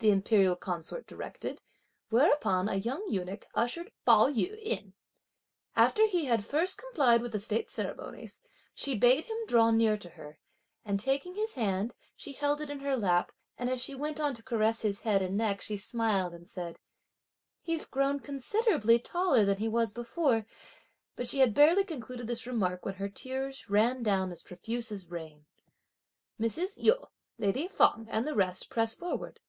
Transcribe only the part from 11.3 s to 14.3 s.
his hand, she held it in her lap, and, as she went